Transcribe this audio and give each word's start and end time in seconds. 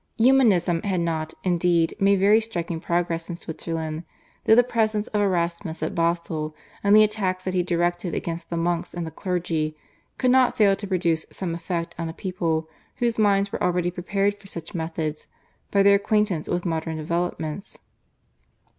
Humanism 0.17 0.81
had 0.81 0.99
not, 0.99 1.35
indeed, 1.43 1.93
made 1.99 2.15
very 2.19 2.41
striking 2.41 2.79
progress 2.79 3.29
in 3.29 3.37
Switzerland, 3.37 4.03
though 4.45 4.55
the 4.55 4.63
presence 4.63 5.05
of 5.09 5.21
Erasmus 5.21 5.83
at 5.83 5.93
Basle, 5.93 6.55
and 6.83 6.95
the 6.95 7.03
attacks 7.03 7.43
that 7.45 7.53
he 7.53 7.61
directed 7.61 8.15
against 8.15 8.49
the 8.49 8.57
monks 8.57 8.95
and 8.95 9.05
the 9.05 9.11
clergy, 9.11 9.77
could 10.17 10.31
not 10.31 10.57
fail 10.57 10.75
to 10.75 10.87
produce 10.87 11.27
some 11.29 11.53
effect 11.53 11.93
on 11.99 12.09
a 12.09 12.13
people 12.13 12.67
whose 12.95 13.19
minds 13.19 13.51
were 13.51 13.61
already 13.61 13.91
prepared 13.91 14.33
for 14.33 14.47
such 14.47 14.73
methods 14.73 15.27
by 15.69 15.83
their 15.83 15.97
acquaintance 15.97 16.49
with 16.49 16.65
modern 16.65 16.97
developments. 16.97 17.77